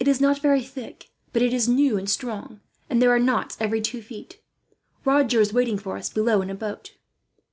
[0.00, 2.60] It is not very thick, but it is new and strong,
[2.90, 4.40] and there are knots every two feet.
[5.04, 6.96] Roger is waiting for us below, in a boat."